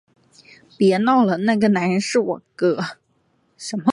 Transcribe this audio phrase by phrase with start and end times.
[0.79, 2.79] 别闹了，那个男人是我哥